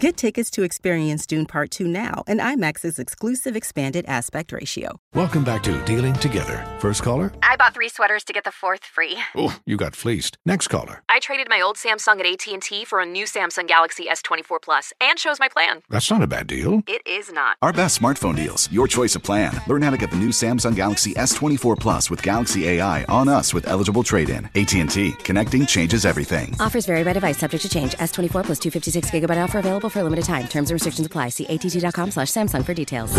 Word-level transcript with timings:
Get 0.00 0.16
tickets 0.16 0.48
to 0.52 0.62
experience 0.62 1.26
Dune 1.26 1.44
Part 1.44 1.70
2 1.70 1.86
now 1.86 2.24
and 2.26 2.40
IMAX's 2.40 2.98
exclusive 2.98 3.54
expanded 3.54 4.06
aspect 4.08 4.50
ratio. 4.50 4.98
Welcome 5.12 5.44
back 5.44 5.62
to 5.64 5.78
Dealing 5.84 6.14
Together. 6.14 6.66
First 6.78 7.02
caller? 7.02 7.34
I 7.42 7.56
bought 7.56 7.74
three 7.74 7.90
sweaters 7.90 8.24
to 8.24 8.32
get 8.32 8.44
the 8.44 8.50
fourth 8.50 8.82
free. 8.82 9.18
Oh, 9.36 9.60
you 9.66 9.76
got 9.76 9.94
fleeced. 9.94 10.38
Next 10.46 10.68
caller. 10.68 11.02
I 11.10 11.18
traded 11.18 11.48
my 11.50 11.60
old 11.60 11.76
Samsung 11.76 12.18
at 12.18 12.48
AT&T 12.48 12.86
for 12.86 13.00
a 13.00 13.04
new 13.04 13.26
Samsung 13.26 13.68
Galaxy 13.68 14.06
S24 14.06 14.62
Plus 14.62 14.94
and 15.02 15.18
chose 15.18 15.38
my 15.38 15.48
plan. 15.48 15.82
That's 15.90 16.10
not 16.10 16.22
a 16.22 16.26
bad 16.26 16.46
deal. 16.46 16.82
It 16.86 17.02
is 17.06 17.30
not. 17.30 17.58
Our 17.60 17.74
best 17.74 18.00
smartphone 18.00 18.36
deals. 18.36 18.72
Your 18.72 18.88
choice 18.88 19.16
of 19.16 19.22
plan. 19.22 19.52
Learn 19.66 19.82
how 19.82 19.90
to 19.90 19.98
get 19.98 20.10
the 20.10 20.16
new 20.16 20.30
Samsung 20.30 20.74
Galaxy 20.74 21.12
S24 21.12 21.78
Plus 21.78 22.08
with 22.08 22.22
Galaxy 22.22 22.66
AI 22.68 23.04
on 23.04 23.28
us 23.28 23.52
with 23.52 23.68
eligible 23.68 24.02
trade-in. 24.02 24.46
AT&T. 24.54 25.12
Connecting 25.24 25.66
changes 25.66 26.06
everything. 26.06 26.56
Offers 26.58 26.86
vary 26.86 27.04
by 27.04 27.12
device, 27.12 27.36
subject 27.36 27.64
to 27.64 27.68
change. 27.68 27.92
S24 27.96 28.44
plus 28.46 28.58
256 28.58 29.10
gigabyte 29.10 29.44
offer 29.44 29.58
available 29.58 29.89
for 29.90 30.00
a 30.00 30.04
limited 30.04 30.24
time. 30.24 30.46
Terms 30.46 30.70
and 30.70 30.74
restrictions 30.74 31.06
apply. 31.06 31.30
See 31.30 31.46
att.com 31.46 32.12
slash 32.12 32.28
Samsung 32.28 32.64
for 32.64 32.74
details. 32.74 33.14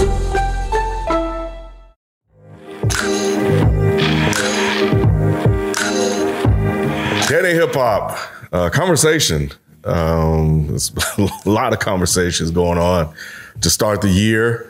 Daddy 7.28 7.54
Hip 7.54 7.74
Hop 7.76 8.18
uh, 8.52 8.70
conversation. 8.70 9.52
Um, 9.86 10.68
there's 10.68 10.92
a 11.46 11.50
lot 11.50 11.74
of 11.74 11.80
conversations 11.80 12.52
going 12.52 12.78
on 12.78 13.14
to 13.62 13.70
start 13.70 14.02
the 14.02 14.10
year. 14.10 14.68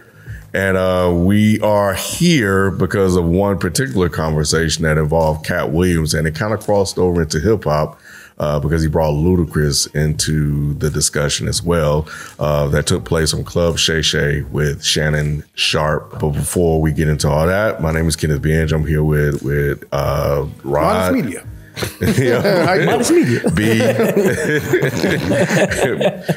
And 0.53 0.77
uh, 0.77 1.11
we 1.15 1.59
are 1.61 1.93
here 1.93 2.71
because 2.71 3.15
of 3.15 3.25
one 3.25 3.57
particular 3.57 4.09
conversation 4.09 4.83
that 4.83 4.97
involved 4.97 5.45
Katt 5.45 5.71
Williams, 5.71 6.13
and 6.13 6.27
it 6.27 6.35
kind 6.35 6.53
of 6.53 6.59
crossed 6.59 6.97
over 6.97 7.21
into 7.21 7.39
hip 7.39 7.63
hop. 7.63 7.99
Uh, 8.37 8.59
because 8.59 8.81
he 8.81 8.87
brought 8.87 9.13
Ludacris 9.13 9.93
into 9.93 10.73
the 10.75 10.89
discussion 10.89 11.47
as 11.47 11.61
well. 11.61 12.07
Uh, 12.39 12.67
that 12.69 12.87
took 12.87 13.05
place 13.05 13.33
on 13.33 13.43
Club 13.43 13.77
Shay 13.77 14.01
Shay 14.01 14.41
with 14.41 14.83
Shannon 14.83 15.43
Sharpe. 15.53 16.19
But 16.19 16.31
before 16.31 16.81
we 16.81 16.91
get 16.91 17.07
into 17.07 17.29
all 17.29 17.45
that, 17.45 17.81
my 17.81 17.91
name 17.91 18.07
is 18.07 18.15
Kenneth 18.15 18.41
Binge. 18.41 18.71
I'm 18.71 18.85
here 18.85 19.03
with 19.03 19.43
with 19.43 19.83
uh, 19.91 20.47
Rod. 20.63 21.13
Modest 21.13 21.25
Media. 21.25 21.45
yeah, 22.17 22.85
Modest 22.85 23.11
Media. 23.11 23.41
B 23.55 23.79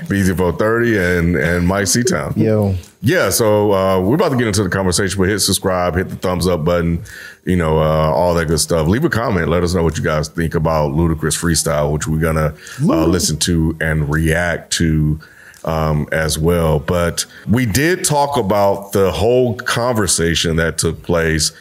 BZ430 0.09 1.19
and 1.19 1.37
and 1.37 1.67
Mike 1.67 1.85
Seatown. 1.87 2.37
Yo. 2.37 2.75
Yeah, 3.05 3.29
so 3.29 3.71
uh, 3.73 4.01
we're 4.01 4.15
about 4.15 4.31
to 4.31 4.39
get 4.39 4.47
into 4.47 4.63
the 4.63 4.71
conversation, 4.71 5.19
but 5.21 5.29
hit 5.29 5.41
subscribe, 5.41 5.95
hit 5.95 6.09
the 6.09 6.17
thumbs 6.17 6.47
up 6.47 6.65
button, 6.65 7.05
you 7.45 7.55
know, 7.55 7.79
uh, 7.79 8.11
all 8.11 8.33
that 8.33 8.47
good 8.47 8.61
stuff. 8.61 8.89
Leave 8.89 9.05
a 9.05 9.11
comment. 9.11 9.49
Let 9.49 9.63
us 9.63 9.75
know 9.75 9.83
what 9.83 9.99
you 9.99 10.03
guys 10.03 10.29
think 10.29 10.55
about 10.55 10.93
Ludacris 10.93 11.37
Freestyle, 11.37 11.93
which 11.93 12.09
we're 12.09 12.19
going 12.19 12.37
to 12.37 12.55
uh, 12.83 13.05
listen 13.05 13.37
to 13.41 13.77
and 13.79 14.11
react 14.11 14.73
to 14.75 15.21
um, 15.67 16.09
as 16.13 16.39
well. 16.39 16.79
But 16.79 17.27
we 17.47 17.67
did 17.67 18.07
talk 18.07 18.39
about 18.39 18.93
the 18.93 19.13
whole 19.13 19.55
conversation 19.55 20.57
that 20.57 20.79
took 20.79 21.03
place 21.03 21.53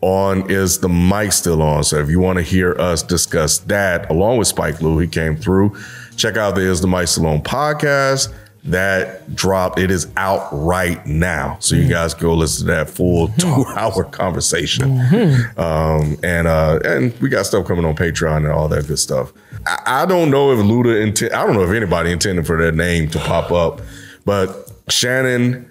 on 0.00 0.50
Is 0.50 0.80
the 0.80 0.88
Mic 0.88 1.30
Still 1.30 1.62
On? 1.62 1.84
So 1.84 2.00
if 2.00 2.10
you 2.10 2.18
want 2.18 2.38
to 2.38 2.42
hear 2.42 2.74
us 2.80 3.04
discuss 3.04 3.58
that 3.60 4.10
along 4.10 4.38
with 4.38 4.48
Spike 4.48 4.82
Lou, 4.82 4.98
he 4.98 5.06
came 5.06 5.36
through. 5.36 5.76
Check 6.16 6.36
out 6.36 6.56
the 6.56 6.62
Is 6.62 6.80
the 6.80 6.88
Mic 6.88 7.06
Still 7.06 7.26
On 7.26 7.40
podcast 7.40 8.32
that 8.64 9.34
dropped. 9.34 9.78
It 9.78 9.90
is 9.90 10.08
out 10.16 10.48
right 10.52 11.04
now. 11.06 11.56
So 11.60 11.76
you 11.76 11.88
guys 11.88 12.12
go 12.14 12.34
listen 12.34 12.66
to 12.66 12.72
that 12.74 12.90
full 12.90 13.28
two 13.28 13.64
hour 13.76 14.04
conversation. 14.04 15.00
Um, 15.56 16.18
and 16.22 16.46
uh, 16.46 16.78
and 16.84 17.18
we 17.20 17.28
got 17.28 17.46
stuff 17.46 17.66
coming 17.66 17.84
on 17.84 17.96
Patreon 17.96 18.38
and 18.38 18.48
all 18.48 18.68
that 18.68 18.86
good 18.86 18.98
stuff. 18.98 19.32
I, 19.66 20.02
I 20.02 20.06
don't 20.06 20.30
know 20.30 20.52
if 20.52 20.58
Luda 20.58 21.02
intent. 21.02 21.32
I 21.32 21.46
don't 21.46 21.54
know 21.54 21.64
if 21.64 21.70
anybody 21.70 22.12
intended 22.12 22.46
for 22.46 22.58
their 22.58 22.72
name 22.72 23.08
to 23.10 23.18
pop 23.18 23.50
up, 23.50 23.80
but 24.24 24.70
Shannon, 24.88 25.70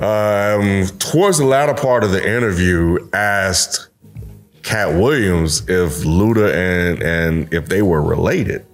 um, 0.00 0.86
towards 0.98 1.38
the 1.38 1.44
latter 1.46 1.74
part 1.74 2.02
of 2.02 2.10
the 2.10 2.26
interview, 2.26 2.98
asked 3.12 3.88
Katt 4.64 4.94
Williams 4.94 5.60
if 5.68 6.02
Luda 6.02 6.52
and 6.52 7.02
and 7.02 7.54
if 7.54 7.68
they 7.68 7.82
were 7.82 8.02
related. 8.02 8.66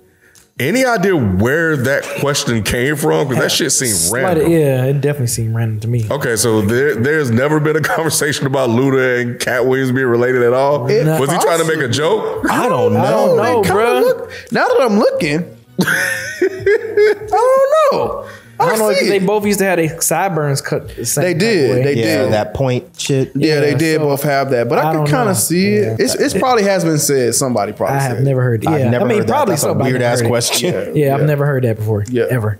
Any 0.60 0.84
idea 0.84 1.16
where 1.16 1.74
that 1.74 2.04
question 2.20 2.62
came 2.62 2.94
from? 2.94 3.28
Because 3.28 3.42
that 3.44 3.50
shit 3.50 3.72
seemed 3.72 3.96
Slight- 3.96 4.22
random. 4.36 4.50
yeah, 4.52 4.84
it 4.84 5.00
definitely 5.00 5.28
seemed 5.28 5.54
random 5.54 5.80
to 5.80 5.88
me. 5.88 6.06
Okay, 6.10 6.36
so 6.36 6.60
there, 6.60 6.94
there's 6.94 7.30
never 7.30 7.58
been 7.60 7.76
a 7.76 7.80
conversation 7.96 8.46
about 8.46 8.68
Luda 8.68 9.22
and 9.22 9.40
Katt 9.40 9.64
Williams 9.64 9.90
being 9.92 10.06
related 10.06 10.42
at 10.42 10.52
all. 10.52 10.86
It- 10.90 11.06
Was 11.18 11.30
he 11.32 11.38
trying 11.38 11.60
to 11.60 11.64
make 11.66 11.78
a 11.80 11.88
joke? 11.88 12.44
I 12.50 12.68
don't 12.68 12.92
know. 12.92 13.00
I 13.02 13.10
don't 13.10 13.36
know, 13.38 13.62
They 13.62 13.68
kinda 13.68 14.00
look- 14.00 14.30
now 14.52 14.66
that 14.68 14.78
I'm 14.82 14.98
looking, 14.98 15.56
I 15.80 17.26
don't 17.30 17.92
know. 17.92 18.28
I 18.60 18.68
don't 18.68 18.78
know 18.78 18.90
if 18.90 19.00
they 19.08 19.18
both 19.18 19.44
used 19.46 19.58
to 19.60 19.64
have 19.64 19.76
their 19.78 20.00
sideburns 20.00 20.60
cut 20.60 20.94
the 20.94 21.04
same 21.06 21.24
They 21.24 21.34
did. 21.34 21.84
They 21.86 21.94
Yeah, 21.94 22.22
did. 22.24 22.32
that 22.32 22.54
point 22.54 22.84
shit. 22.98 23.32
Yeah, 23.34 23.60
they 23.60 23.74
did 23.74 23.96
so- 24.00 24.04
both 24.06 24.22
have 24.22 24.50
that, 24.50 24.68
but 24.68 24.78
I, 24.78 24.90
I 24.90 24.92
can 24.94 25.06
kind 25.06 25.28
of 25.28 25.36
see 25.36 25.74
it. 25.74 25.82
Yeah. 25.98 26.04
It's 26.04 26.14
it's 26.14 26.34
probably 26.38 26.64
has 26.64 26.84
been 26.84 26.98
said. 26.98 27.34
Somebody 27.34 27.72
probably. 27.72 27.96
I 27.96 28.00
said 28.00 28.08
have 28.10 28.18
it. 28.18 28.22
never 28.24 28.42
heard. 28.42 28.62
Yeah, 28.64 28.70
I've 28.70 28.90
never 28.90 29.04
I 29.04 29.08
mean, 29.08 29.18
heard 29.18 29.26
that. 29.28 29.32
probably 29.32 29.52
That's 29.52 29.62
a 29.62 29.66
so. 29.66 29.74
but 29.74 29.84
I've 29.86 29.90
weird 29.92 30.02
ass 30.02 30.18
heard 30.20 30.26
it. 30.26 30.28
question. 30.28 30.96
Yeah, 30.96 31.14
I've 31.16 31.24
never 31.26 31.46
heard 31.46 31.64
that 31.64 31.76
before. 31.76 32.04
Yeah. 32.10 32.24
ever. 32.30 32.58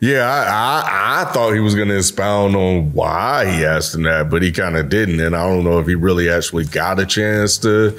Yeah, 0.00 0.22
I, 0.28 1.22
I 1.22 1.22
I 1.22 1.32
thought 1.32 1.52
he 1.52 1.60
was 1.60 1.74
going 1.74 1.88
to 1.88 1.96
expound 1.96 2.54
on 2.54 2.92
why 2.92 3.50
he 3.50 3.64
asked 3.64 3.94
him 3.94 4.02
that, 4.04 4.30
but 4.30 4.42
he 4.42 4.52
kind 4.52 4.76
of 4.76 4.88
didn't, 4.88 5.20
and 5.20 5.34
I 5.34 5.48
don't 5.48 5.64
know 5.64 5.78
if 5.80 5.86
he 5.86 5.94
really 5.94 6.28
actually 6.30 6.64
got 6.66 7.00
a 7.00 7.06
chance 7.06 7.58
to 7.58 7.98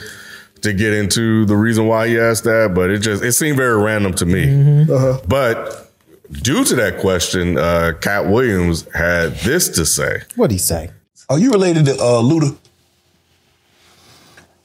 to 0.61 0.73
get 0.73 0.93
into 0.93 1.45
the 1.45 1.55
reason 1.57 1.87
why 1.87 2.07
he 2.07 2.17
asked 2.19 2.43
that. 2.45 2.73
But 2.75 2.91
it 2.91 2.99
just 2.99 3.23
it 3.23 3.33
seemed 3.33 3.57
very 3.57 3.81
random 3.81 4.13
to 4.13 4.25
me. 4.25 4.45
Mm-hmm. 4.45 5.27
But 5.27 5.84
due 6.31 6.63
to 6.63 6.75
that 6.75 6.99
question, 6.99 7.57
uh, 7.57 7.93
Katt 8.01 8.27
Williams 8.27 8.87
had 8.93 9.35
this 9.37 9.69
to 9.69 9.85
say. 9.85 10.21
What'd 10.35 10.51
he 10.51 10.57
say? 10.57 10.91
Are 11.29 11.39
you 11.39 11.51
related 11.51 11.85
to 11.85 11.93
uh, 11.93 12.21
Luda? 12.21 12.57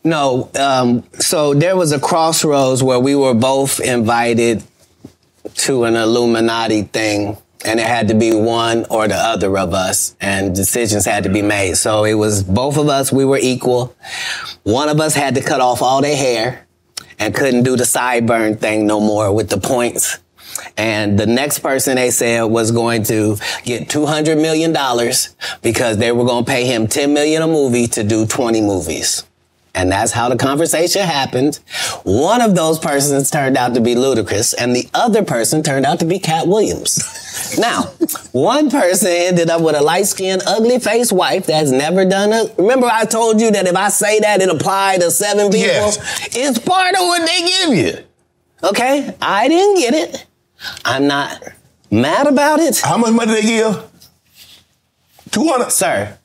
No, 0.02 0.50
um, 0.58 1.04
so 1.18 1.52
there 1.52 1.76
was 1.76 1.92
a 1.92 2.00
crossroads 2.00 2.82
where 2.82 2.98
we 2.98 3.14
were 3.14 3.34
both 3.34 3.80
invited 3.80 4.62
to 5.56 5.84
an 5.84 5.94
Illuminati 5.96 6.82
thing, 6.82 7.36
and 7.66 7.78
it 7.78 7.86
had 7.86 8.08
to 8.08 8.14
be 8.14 8.34
one 8.34 8.86
or 8.88 9.08
the 9.08 9.14
other 9.14 9.58
of 9.58 9.74
us, 9.74 10.16
and 10.20 10.54
decisions 10.54 11.04
had 11.04 11.24
to 11.24 11.28
be 11.30 11.42
made. 11.42 11.76
So 11.76 12.04
it 12.04 12.14
was 12.14 12.42
both 12.42 12.78
of 12.78 12.88
us, 12.88 13.12
we 13.12 13.26
were 13.26 13.38
equal. 13.40 13.94
One 14.62 14.88
of 14.88 15.00
us 15.00 15.14
had 15.14 15.34
to 15.34 15.42
cut 15.42 15.60
off 15.60 15.82
all 15.82 16.00
their 16.00 16.16
hair 16.16 16.66
and 17.18 17.34
couldn't 17.34 17.64
do 17.64 17.76
the 17.76 17.84
sideburn 17.84 18.58
thing 18.58 18.86
no 18.86 19.00
more 19.00 19.32
with 19.34 19.50
the 19.50 19.58
points. 19.58 20.18
And 20.76 21.18
the 21.18 21.26
next 21.26 21.60
person 21.60 21.96
they 21.96 22.10
said 22.10 22.44
was 22.44 22.70
going 22.70 23.02
to 23.04 23.36
get 23.64 23.88
$200 23.88 24.40
million 24.40 24.72
because 25.62 25.98
they 25.98 26.12
were 26.12 26.24
going 26.24 26.44
to 26.44 26.50
pay 26.50 26.66
him 26.66 26.86
10 26.86 27.12
million 27.12 27.42
a 27.42 27.46
movie 27.46 27.86
to 27.88 28.04
do 28.04 28.26
20 28.26 28.60
movies. 28.60 29.24
And 29.74 29.92
that's 29.92 30.10
how 30.10 30.28
the 30.28 30.36
conversation 30.36 31.02
happened. 31.02 31.60
One 32.02 32.40
of 32.40 32.56
those 32.56 32.78
persons 32.78 33.30
turned 33.30 33.56
out 33.56 33.74
to 33.74 33.80
be 33.80 33.94
Ludacris, 33.94 34.52
and 34.58 34.74
the 34.74 34.88
other 34.92 35.24
person 35.24 35.62
turned 35.62 35.86
out 35.86 36.00
to 36.00 36.04
be 36.04 36.18
Katt 36.18 36.48
Williams. 36.48 37.56
now, 37.58 37.82
one 38.32 38.68
person 38.68 39.10
ended 39.10 39.48
up 39.48 39.60
with 39.60 39.76
a 39.76 39.80
light 39.80 40.06
skinned, 40.06 40.42
ugly 40.46 40.80
faced 40.80 41.12
wife 41.12 41.46
that's 41.46 41.70
never 41.70 42.04
done 42.04 42.32
a. 42.32 42.52
Remember, 42.58 42.86
I 42.86 43.04
told 43.04 43.40
you 43.40 43.52
that 43.52 43.66
if 43.66 43.76
I 43.76 43.90
say 43.90 44.18
that, 44.20 44.40
it 44.40 44.48
applied 44.48 45.02
to 45.02 45.10
seven 45.10 45.46
people? 45.46 45.60
Yes. 45.60 46.36
It's 46.36 46.58
part 46.58 46.94
of 46.94 47.00
what 47.02 47.26
they 47.26 47.40
give 47.46 47.74
you. 47.74 48.04
Okay? 48.64 49.14
I 49.22 49.48
didn't 49.48 49.76
get 49.76 49.94
it. 49.94 50.26
I'm 50.84 51.06
not 51.06 51.42
mad 51.90 52.26
about 52.26 52.60
it. 52.60 52.78
How 52.80 52.96
much 52.98 53.12
money 53.12 53.32
they 53.34 53.42
give? 53.42 53.82
200. 55.30 55.70
Sir, 55.70 56.18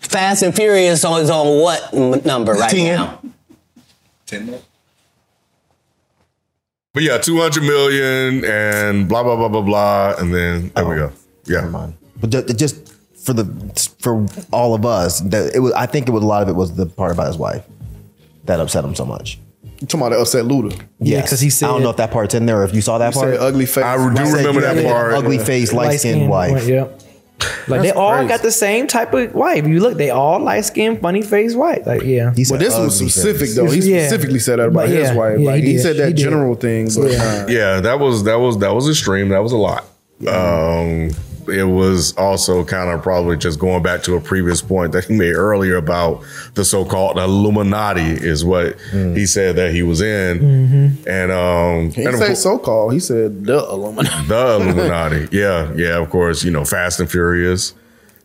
Fast 0.00 0.42
and 0.42 0.54
Furious 0.54 1.04
on- 1.04 1.20
is 1.22 1.30
on 1.30 1.60
what 1.60 1.92
number 2.24 2.52
right 2.54 2.70
10. 2.70 2.86
now? 2.96 3.20
But 6.92 7.02
yeah, 7.04 7.18
two 7.18 7.38
hundred 7.40 7.62
million 7.62 8.44
and 8.44 9.08
blah 9.08 9.22
blah 9.22 9.36
blah 9.36 9.48
blah 9.48 9.60
blah, 9.62 10.14
and 10.18 10.34
then 10.34 10.70
there 10.74 10.84
we 10.88 10.96
go. 10.96 11.12
Oh, 11.14 11.18
yeah, 11.46 11.60
Never 11.60 11.70
mind. 11.70 11.94
But 12.20 12.30
just 12.56 12.92
for 13.24 13.32
the 13.32 13.44
for 14.00 14.26
all 14.52 14.74
of 14.74 14.84
us, 14.84 15.20
that 15.20 15.54
it 15.54 15.60
was. 15.60 15.72
I 15.74 15.86
think 15.86 16.08
it 16.08 16.10
was 16.12 16.22
a 16.24 16.26
lot 16.26 16.42
of 16.42 16.48
it 16.48 16.56
was 16.56 16.74
the 16.74 16.86
part 16.86 17.12
about 17.12 17.28
his 17.28 17.36
wife 17.36 17.64
that 18.44 18.58
upset 18.58 18.84
him 18.84 18.94
so 18.96 19.04
much. 19.04 19.38
You 19.80 19.86
talking 19.86 20.00
about 20.06 20.14
the 20.14 20.20
upset 20.20 20.44
Luda? 20.44 20.72
Yeah, 21.00 21.18
Yes. 21.18 21.30
'cause 21.30 21.40
he 21.40 21.50
said. 21.50 21.66
I 21.68 21.72
don't 21.72 21.82
know 21.82 21.90
if 21.90 21.96
that 21.96 22.10
part's 22.10 22.34
in 22.34 22.46
there. 22.46 22.60
or 22.60 22.64
If 22.64 22.74
you 22.74 22.82
saw 22.82 22.98
that 22.98 23.14
He 23.14 23.20
part, 23.20 23.32
said 23.34 23.40
ugly 23.40 23.66
face. 23.66 23.82
I 23.84 23.96
do 23.96 24.02
Said 24.02 24.36
remember 24.36 24.60
you 24.60 24.66
have 24.66 24.76
that 24.76 24.84
an 24.84 24.90
part. 24.92 25.14
Ugly 25.14 25.38
face, 25.38 25.72
light 25.72 25.98
skinned 26.00 26.28
Light-skinned 26.28 26.28
wife. 26.28 26.68
Yep. 26.68 27.00
Like 27.68 27.80
they 27.80 27.90
all 27.90 28.12
crazy. 28.16 28.28
got 28.28 28.42
the 28.42 28.50
same 28.50 28.86
type 28.86 29.14
of 29.14 29.34
wife. 29.34 29.66
You 29.66 29.80
look, 29.80 29.96
they 29.96 30.10
all 30.10 30.38
light 30.40 30.66
skinned, 30.66 31.00
funny 31.00 31.22
face 31.22 31.54
white. 31.54 31.86
Like 31.86 32.02
yeah. 32.02 32.24
Well, 32.50 32.58
this 32.60 32.76
was 32.76 32.94
specific 32.98 33.48
though. 33.50 33.64
He 33.70 33.80
Yeah. 33.80 34.06
specifically 34.06 34.38
said 34.40 34.58
that 34.58 34.66
about 34.68 34.80
But 34.86 34.88
his 34.90 35.08
yeah, 35.08 35.14
wife. 35.14 35.38
yeah, 35.40 35.46
like 35.50 35.62
he 35.62 35.68
he, 35.68 35.72
did. 35.76 35.82
said 35.82 35.96
that 35.96 36.08
He 36.08 36.12
did. 36.12 36.22
general 36.22 36.54
thing, 36.56 36.90
but 36.94 37.10
Yeah. 37.12 37.22
uh, 37.22 37.46
Yeah, 37.48 37.80
that 37.80 37.98
was 37.98 38.24
that 38.24 38.38
was 38.38 38.58
that 38.58 38.74
was 38.74 38.86
extreme. 38.90 39.30
That 39.30 39.42
was 39.42 39.52
a 39.52 39.56
lot. 39.56 39.86
Um, 40.28 41.10
it 41.50 41.64
was 41.64 42.16
also 42.16 42.64
kind 42.64 42.90
of 42.90 43.02
probably 43.02 43.36
just 43.36 43.58
going 43.58 43.82
back 43.82 44.02
to 44.04 44.16
a 44.16 44.20
previous 44.20 44.62
point 44.62 44.92
that 44.92 45.04
he 45.04 45.14
made 45.14 45.34
earlier 45.34 45.76
about 45.76 46.22
the 46.54 46.64
so-called 46.64 47.18
Illuminati 47.18 48.02
is 48.02 48.44
what 48.44 48.80
he 48.90 49.26
said 49.26 49.56
that 49.56 49.72
he 49.72 49.82
was 49.82 50.00
in, 50.00 50.98
and 51.06 51.32
um, 51.32 51.90
he 51.90 52.02
and 52.02 52.12
didn't 52.12 52.14
of 52.14 52.20
say 52.20 52.34
so 52.34 52.58
called. 52.58 52.92
He 52.92 53.00
said 53.00 53.44
the 53.44 53.58
Illuminati. 53.58 54.26
the 54.26 54.56
Illuminati. 54.56 55.28
yeah, 55.36 55.72
yeah, 55.74 55.98
of 55.98 56.10
course. 56.10 56.44
You 56.44 56.50
know, 56.50 56.64
Fast 56.64 57.00
and 57.00 57.10
Furious, 57.10 57.74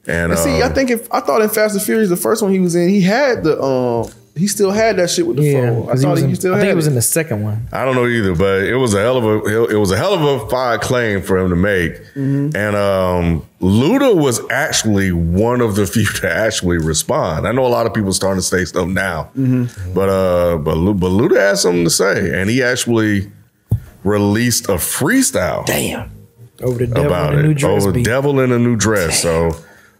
and, 0.07 0.31
And 0.31 0.39
see, 0.39 0.61
uh, 0.61 0.69
I 0.69 0.73
think 0.73 0.89
if 0.91 1.11
I 1.11 1.19
thought 1.19 1.41
in 1.41 1.49
Fast 1.49 1.75
and 1.75 1.83
Furious, 1.83 2.09
the 2.09 2.15
first 2.15 2.41
one 2.41 2.51
he 2.51 2.59
was 2.59 2.75
in, 2.75 2.89
he 2.89 3.01
had 3.01 3.43
the 3.43 3.61
um, 3.61 4.09
he 4.35 4.47
still 4.47 4.71
had 4.71 4.97
that 4.97 5.09
shit 5.09 5.25
with 5.25 5.37
the 5.37 5.43
Yeah, 5.43 5.69
phone. 5.69 5.83
I 5.83 5.91
'cause 5.91 5.99
he 5.99 6.03
thought 6.05 6.11
was 6.11 6.19
he, 6.21 6.25
in- 6.27 6.35
still 6.35 6.53
I 6.53 6.57
had 6.57 6.61
think 6.63 6.71
it. 6.73 6.75
was 6.75 6.87
in 6.87 6.95
the 6.95 7.01
second 7.01 7.41
one. 7.43 7.67
I 7.71 7.85
don't 7.85 7.95
know 7.95 8.05
either, 8.05 8.35
but 8.35 8.63
it 8.63 8.75
was 8.75 8.93
a 8.93 8.99
hell 9.01 9.17
of 9.17 9.23
a 9.25 9.67
it 9.69 9.77
was 9.77 9.91
a 9.91 9.97
hell 9.97 10.13
of 10.13 10.21
a 10.41 10.49
fire 10.49 10.77
claim 10.77 11.21
for 11.21 11.37
him 11.37 11.49
to 11.49 11.55
make. 11.55 11.93
Mm-hmm. 12.15 12.49
And 12.55 12.75
um 12.75 13.45
Luda 13.61 14.15
was 14.15 14.41
actually 14.51 15.11
one 15.11 15.61
of 15.61 15.75
the 15.75 15.87
few 15.95 16.05
to 16.05 16.29
actually 16.31 16.77
respond. 16.77 17.47
I 17.47 17.51
know 17.53 17.65
a 17.65 17.69
lot 17.69 17.85
of 17.85 17.93
people 17.93 18.11
starting 18.13 18.41
to 18.41 18.45
say 18.45 18.65
stuff 18.65 18.87
now, 18.87 19.29
Mm-hmm. 19.37 19.93
but 19.93 20.09
uh, 20.09 20.57
but 20.57 20.75
Lu- 20.77 20.93
but 20.93 21.09
Luda 21.11 21.37
had 21.39 21.57
something 21.57 21.83
to 21.85 21.89
say, 21.89 22.39
and 22.39 22.49
he 22.49 22.61
actually 22.61 23.31
released 24.03 24.65
a 24.69 24.73
freestyle. 24.73 25.65
Damn. 25.65 26.11
Over 26.61 26.79
the 26.79 26.87
devil 26.87 27.05
about 27.07 27.33
in 27.33 27.39
a 27.39 27.43
new 27.43 27.51
it. 27.51 27.57
dress. 27.57 27.81
Over 27.83 27.91
beat. 27.91 28.05
devil 28.05 28.39
in 28.39 28.51
a 28.51 28.59
new 28.59 28.75
dress. 28.75 29.21
So 29.21 29.51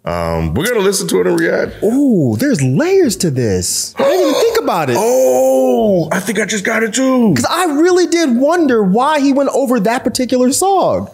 um, 0.06 0.54
we're 0.54 0.68
gonna 0.68 0.80
listen 0.80 1.08
to 1.10 1.22
it 1.22 1.28
and 1.28 1.40
react. 1.40 1.78
Oh, 1.82 2.36
there's 2.36 2.62
layers 2.62 3.16
to 3.18 3.32
this. 3.32 3.94
I 3.98 4.04
didn't 4.04 4.22
even 4.30 4.34
think 4.42 4.60
about 4.64 4.90
it. 4.90 4.98
Oh, 5.00 6.08
I 6.12 6.20
think 6.20 6.40
I 6.40 6.46
just 6.46 6.64
got 6.64 6.84
it 6.84 6.94
too. 6.94 7.30
Because 7.30 7.46
I 7.50 7.66
really 7.66 8.08
did 8.08 8.36
wonder 8.38 8.84
why 8.84 9.20
he 9.20 9.34
went 9.34 9.50
over 9.54 9.80
that 9.80 10.04
particular 10.04 10.52
song. 10.54 11.10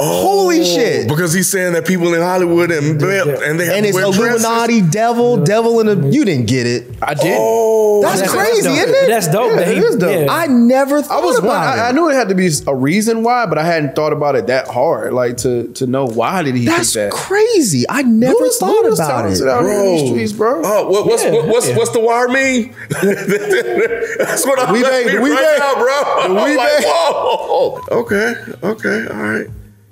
Holy 0.00 0.60
oh. 0.60 0.64
shit. 0.64 1.08
Because 1.08 1.32
he's 1.32 1.50
saying 1.50 1.72
that 1.72 1.84
people 1.86 2.14
in 2.14 2.20
Hollywood 2.22 2.70
and 2.70 2.86
and 2.86 3.00
they 3.00 3.16
have 3.16 3.28
And 3.48 3.58
to 3.58 3.88
it's 3.88 3.94
wear 3.94 4.12
dresses. 4.12 4.44
Illuminati, 4.44 4.82
devil, 4.82 5.42
devil 5.44 5.80
in 5.80 5.88
a. 5.88 6.08
You 6.08 6.24
didn't 6.24 6.46
get 6.46 6.66
it. 6.66 6.86
I 7.02 7.14
did. 7.14 7.36
Oh, 7.38 8.00
That's, 8.02 8.20
That's- 8.20 8.32
crazy, 8.34 8.62
that's 8.62 8.76
dope. 8.78 8.88
isn't 8.88 8.94
it? 8.94 9.08
That's 9.08 9.28
dope. 9.28 9.50
Yeah, 9.50 9.56
that 9.56 9.66
he- 9.68 9.74
it 9.78 9.82
is 9.82 9.96
dope. 9.96 10.26
yeah. 10.26 10.32
I 10.32 10.46
never 10.46 11.02
thought 11.02 11.22
I 11.22 11.26
was 11.26 11.36
one, 11.40 11.46
about 11.46 11.78
I, 11.78 11.88
I 11.88 11.92
knew 11.92 12.08
it 12.08 12.14
had 12.14 12.28
to 12.28 12.34
be 12.36 12.48
a 12.66 12.74
reason 12.74 13.24
why, 13.24 13.46
but 13.46 13.58
I 13.58 13.64
hadn't 13.64 13.96
thought 13.96 14.12
about 14.12 14.36
it 14.36 14.46
that 14.46 14.68
hard. 14.68 15.12
Like 15.12 15.36
to 15.38 15.66
to 15.74 15.86
know 15.86 16.06
why 16.06 16.42
did 16.44 16.54
he 16.54 16.66
That's 16.66 16.94
pick 16.94 17.10
that? 17.10 17.12
crazy. 17.18 17.84
I 17.88 18.02
never 18.02 18.34
Luda's- 18.38 18.58
thought 18.58 18.84
Luda's 18.84 19.00
about 19.00 19.24
it. 19.26 19.42
out 19.48 19.62
here 19.64 19.72
in 19.72 19.76
Bro. 19.78 19.84
these 19.96 20.10
streets, 20.10 20.32
bro. 20.32 20.62
Oh, 20.64 20.88
what, 20.88 21.06
what's 21.06 21.24
Yeah, 21.24 21.32
what, 21.32 21.46
what's 21.48 21.68
yeah. 21.68 21.76
what's 21.76 21.90
the 21.90 22.00
wire 22.00 22.28
mean? 22.28 22.72
That's 22.90 24.46
what 24.46 24.60
I'm 24.60 24.72
We 24.72 24.82
letting 24.82 25.08
bang- 25.08 25.16
me 25.16 25.22
we 25.22 25.30
right 25.30 25.40
bang- 25.42 25.58
now, 25.58 25.74
bro. 25.74 26.28
the 26.28 26.34
we 26.34 26.40
I'm 26.52 26.56
like, 26.56 26.68
bang. 26.78 26.82
whoa. 26.86 27.80
Okay, 27.90 28.34
okay, 28.62 29.06
all 29.08 29.16
right. 29.16 29.46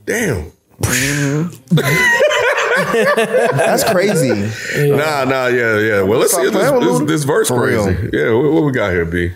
Damn. 0.06 0.52
Mm-hmm. 0.82 1.76
That's 3.56 3.84
crazy. 3.84 4.28
Nah, 4.90 5.24
nah, 5.24 5.46
yeah, 5.48 5.78
yeah. 5.78 6.02
Well, 6.02 6.20
let's 6.20 6.32
Stop 6.32 6.44
see 6.44 6.50
this, 6.50 6.70
this, 6.70 7.00
this 7.08 7.24
verse 7.24 7.48
For 7.48 7.66
real. 7.66 7.84
crazy. 7.84 8.10
Yeah, 8.12 8.32
what, 8.32 8.52
what 8.52 8.64
we 8.64 8.72
got 8.72 8.92
here, 8.92 9.04
B? 9.04 9.32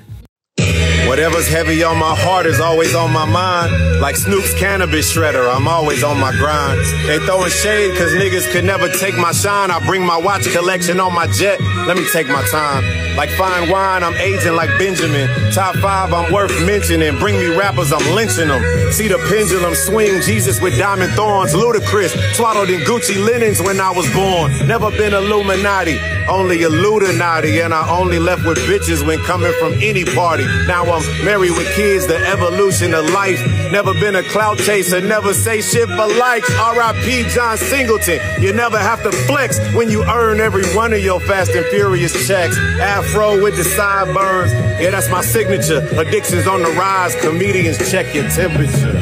Whatever's 1.08 1.48
heavy 1.48 1.82
on 1.82 1.98
my 1.98 2.14
heart 2.14 2.46
is 2.46 2.60
always 2.60 2.94
on 2.94 3.12
my 3.12 3.24
mind. 3.24 4.00
Like 4.00 4.14
Snoop's 4.14 4.54
cannabis 4.60 5.12
shredder, 5.12 5.52
I'm 5.52 5.66
always 5.66 6.04
on 6.04 6.20
my 6.20 6.30
grind. 6.32 6.78
They 7.08 7.18
throwing 7.26 7.50
shade 7.50 7.98
cause 7.98 8.12
niggas 8.12 8.52
could 8.52 8.64
never 8.64 8.88
take 8.88 9.16
my 9.18 9.32
shine. 9.32 9.72
I 9.72 9.84
bring 9.86 10.06
my 10.06 10.16
watch 10.16 10.44
collection 10.52 11.00
on 11.00 11.12
my 11.12 11.26
jet. 11.26 11.58
Let 11.86 11.96
me 11.96 12.06
take 12.12 12.28
my 12.28 12.42
time. 12.50 12.84
Like 13.16 13.30
fine 13.30 13.68
wine, 13.70 14.02
I'm 14.02 14.14
aging 14.16 14.54
like 14.54 14.70
Benjamin. 14.78 15.28
Top 15.52 15.74
five, 15.76 16.12
I'm 16.12 16.32
worth 16.32 16.54
mentioning. 16.64 17.18
Bring 17.18 17.36
me 17.36 17.46
rappers, 17.56 17.92
I'm 17.92 18.14
lynching 18.14 18.48
them. 18.48 18.62
See 18.92 19.08
the 19.08 19.18
pendulum 19.28 19.74
swing, 19.74 20.20
Jesus 20.22 20.60
with 20.60 20.78
diamond 20.78 21.12
thorns. 21.12 21.52
Ludacris, 21.52 22.12
swaddled 22.34 22.70
in 22.70 22.80
Gucci 22.80 23.24
linens 23.24 23.60
when 23.60 23.80
I 23.80 23.90
was 23.90 24.10
born. 24.14 24.52
Never 24.66 24.90
been 24.90 25.12
Illuminati, 25.12 25.98
only 26.28 26.62
Illuminati. 26.62 27.60
And 27.60 27.74
I 27.74 27.88
only 27.90 28.18
left 28.18 28.46
with 28.46 28.58
bitches 28.58 29.04
when 29.06 29.18
coming 29.24 29.52
from 29.58 29.74
any 29.80 30.04
party. 30.04 30.44
Now 30.66 30.84
I'm 30.84 31.02
married 31.24 31.52
with 31.52 31.68
kids, 31.74 32.06
the 32.06 32.16
evolution 32.28 32.94
of 32.94 33.08
life. 33.10 33.40
Never 33.72 33.92
been 33.94 34.16
a 34.16 34.22
clout 34.22 34.58
chaser, 34.58 35.00
never 35.00 35.34
say 35.34 35.60
shit 35.60 35.88
for 35.88 36.06
likes. 36.06 36.50
R.I.P. 36.56 37.28
John 37.34 37.56
Singleton. 37.56 38.20
You 38.40 38.52
never 38.52 38.78
have 38.78 39.02
to 39.02 39.12
flex 39.12 39.58
when 39.74 39.90
you 39.90 40.04
earn 40.04 40.40
every 40.40 40.64
one 40.74 40.92
of 40.92 41.02
your 41.02 41.20
fast 41.20 41.50
and 41.50 41.66
furious 41.70 42.26
checks. 42.26 42.56
Afro 42.80 43.42
with 43.42 43.56
the 43.56 43.64
sideburns. 43.64 44.52
Yeah, 44.80 44.90
that's 44.90 45.08
my 45.10 45.22
signature. 45.22 45.86
Addictions 45.98 46.46
on 46.46 46.62
the 46.62 46.70
rise. 46.70 47.14
Comedians 47.20 47.78
check 47.90 48.14
your 48.14 48.28
temperature. 48.28 48.96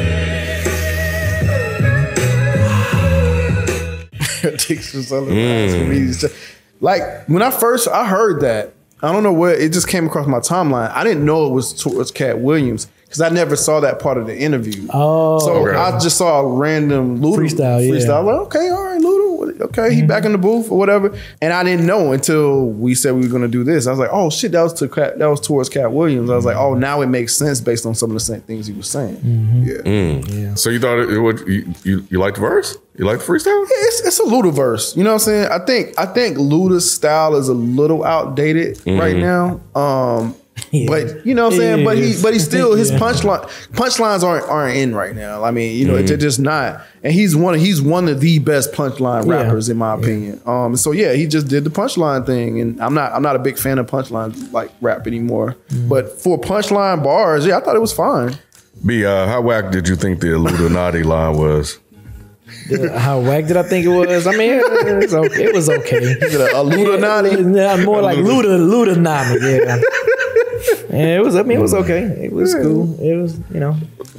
Addictions 4.44 5.12
on 5.12 5.26
the 5.26 5.30
rise 5.30 5.74
mm. 5.74 5.78
for 5.78 6.28
me. 6.28 6.30
Like 6.80 7.26
when 7.28 7.42
I 7.42 7.50
first 7.50 7.88
I 7.88 8.06
heard 8.06 8.40
that, 8.42 8.72
I 9.02 9.12
don't 9.12 9.22
know 9.22 9.32
what 9.32 9.58
it 9.58 9.72
just 9.72 9.88
came 9.88 10.06
across 10.06 10.26
my 10.26 10.38
timeline. 10.38 10.90
I 10.92 11.04
didn't 11.04 11.24
know 11.24 11.46
it 11.46 11.50
was 11.50 11.72
towards 11.72 12.10
Katt 12.10 12.40
Williams 12.40 12.86
because 13.04 13.20
I 13.20 13.28
never 13.30 13.56
saw 13.56 13.80
that 13.80 14.00
part 14.00 14.18
of 14.18 14.26
the 14.26 14.36
interview. 14.36 14.86
Oh, 14.92 15.38
So 15.38 15.52
Okay. 15.66 15.76
I 15.76 15.98
just 15.98 16.18
saw 16.18 16.40
a 16.40 16.46
random 16.46 17.20
Luda 17.20 17.36
Freestyle, 17.36 17.86
yeah. 17.86 17.94
Freestyle. 17.94 18.24
Like, 18.24 18.40
okay, 18.46 18.68
all 18.68 18.84
right, 18.84 19.00
Luda. 19.00 19.04
what- 19.04 19.07
Okay, 19.60 19.94
he 19.94 20.02
back 20.02 20.24
in 20.24 20.32
the 20.32 20.38
booth 20.38 20.70
or 20.70 20.78
whatever. 20.78 21.16
And 21.40 21.52
I 21.52 21.62
didn't 21.64 21.86
know 21.86 22.12
until 22.12 22.66
we 22.66 22.94
said 22.94 23.14
we 23.14 23.22
were 23.22 23.28
gonna 23.28 23.48
do 23.48 23.64
this. 23.64 23.86
I 23.86 23.90
was 23.90 23.98
like, 23.98 24.10
oh 24.12 24.30
shit, 24.30 24.52
that 24.52 24.62
was 24.62 24.72
to 24.74 24.88
Katt, 24.88 25.18
that 25.18 25.26
was 25.26 25.40
towards 25.40 25.68
Katt 25.68 25.92
Williams. 25.92 26.30
I 26.30 26.36
was 26.36 26.44
like, 26.44 26.56
oh, 26.56 26.74
now 26.74 27.00
it 27.00 27.06
makes 27.06 27.34
sense 27.36 27.60
based 27.60 27.86
on 27.86 27.94
some 27.94 28.10
of 28.10 28.14
the 28.14 28.20
same 28.20 28.40
things 28.42 28.66
he 28.66 28.72
was 28.72 28.88
saying. 28.88 29.16
Mm-hmm. 29.16 29.88
Mm. 29.88 30.42
Yeah. 30.42 30.54
So 30.54 30.70
you 30.70 30.80
thought 30.80 30.98
it, 30.98 31.10
it 31.10 31.20
would 31.20 31.40
you, 31.46 31.74
you 31.84 32.06
you 32.10 32.18
liked 32.18 32.36
the 32.36 32.42
verse? 32.42 32.76
You 32.96 33.04
like 33.04 33.18
the 33.18 33.24
freestyle? 33.24 33.64
It's, 33.68 34.00
it's 34.06 34.18
a 34.18 34.24
Ludaverse. 34.24 34.96
You 34.96 35.04
know 35.04 35.10
what 35.10 35.14
I'm 35.14 35.18
saying? 35.20 35.48
I 35.50 35.64
think 35.64 35.98
I 35.98 36.06
think 36.06 36.36
Luda's 36.36 36.90
style 36.90 37.36
is 37.36 37.48
a 37.48 37.54
little 37.54 38.04
outdated 38.04 38.78
mm-hmm. 38.78 38.98
right 38.98 39.16
now. 39.16 39.60
Um 39.74 40.34
but 40.86 41.24
you 41.26 41.34
know 41.34 41.44
what 41.46 41.54
I'm 41.54 41.58
saying? 41.58 41.80
It 41.80 41.84
But 41.84 41.98
he 41.98 42.16
but 42.22 42.32
he 42.32 42.38
still 42.38 42.74
his 42.74 42.90
Yeah. 42.92 42.98
punchline 42.98 43.42
punchlines 43.72 44.22
aren't 44.22 44.46
aren't 44.48 44.76
in 44.76 44.94
right 44.94 45.14
now. 45.16 45.42
I 45.44 45.50
mean, 45.50 45.76
you 45.76 45.86
know, 45.86 45.94
Mm-hmm. 45.94 46.06
they're 46.06 46.16
just 46.16 46.38
not. 46.40 46.82
And 47.02 47.12
he's 47.12 47.34
one 47.36 47.54
of 47.54 47.60
he's 47.60 47.80
one 47.80 48.08
of 48.08 48.20
the 48.20 48.38
best 48.38 48.72
punchline 48.72 49.26
Yeah. 49.26 49.42
rappers 49.44 49.68
in 49.68 49.76
my 49.76 49.94
opinion. 49.94 50.40
Um 50.46 50.76
so 50.76 50.92
yeah, 50.92 51.12
he 51.14 51.26
just 51.26 51.48
did 51.48 51.64
the 51.64 51.70
punchline 51.70 52.26
thing 52.26 52.60
and 52.60 52.80
I'm 52.82 52.94
not 52.94 53.12
I'm 53.12 53.22
not 53.22 53.36
a 53.36 53.38
big 53.38 53.58
fan 53.58 53.78
of 53.78 53.86
punchline 53.86 54.52
like 54.52 54.70
rap 54.80 55.06
anymore. 55.06 55.56
Mm-hmm. 55.70 55.88
But 55.88 56.20
for 56.20 56.38
punchline 56.40 57.02
bars, 57.02 57.46
yeah, 57.46 57.58
I 57.58 57.60
thought 57.60 57.76
it 57.76 57.80
was 57.80 57.92
fine. 57.92 58.36
B, 58.86 59.04
uh, 59.04 59.26
how 59.26 59.40
whack 59.40 59.72
did 59.72 59.88
you 59.88 59.96
think 59.96 60.20
the 60.20 60.34
Illuminati 60.34 61.02
line 61.14 61.36
was? 61.36 61.78
How 62.96 63.20
whack 63.20 63.46
did 63.46 63.56
I 63.56 63.62
think 63.62 63.84
it 63.84 63.88
was? 63.88 64.26
I 64.26 64.30
mean, 64.36 64.52
it 64.62 65.02
was 65.02 65.12
okay. 65.14 65.44
It 65.44 65.54
was 65.54 65.68
okay. 65.68 65.96
A 65.98 66.62
Ludanati. 66.64 67.54
Yeah, 67.56 67.84
more 67.84 68.00
like 68.00 68.18
Luda 68.18 68.56
Luda 68.58 68.96
Nami. 68.96 69.36
Yeah. 70.90 71.16
It 71.18 71.24
was. 71.24 71.36
I 71.36 71.42
mean, 71.42 71.58
it 71.58 71.60
was 71.62 71.74
okay. 71.74 72.02
It 72.02 72.32
was 72.32 72.54
cool. 72.54 72.98
It 73.00 73.14
was, 73.16 73.38
you 73.52 73.60
know, 73.60 73.76